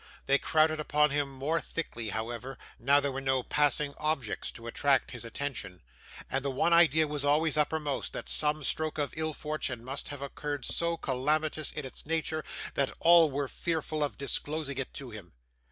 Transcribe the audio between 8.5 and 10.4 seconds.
stroke of ill fortune must have